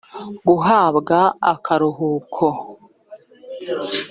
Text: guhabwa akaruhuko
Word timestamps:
guhabwa 0.47 1.19
akaruhuko 1.53 2.47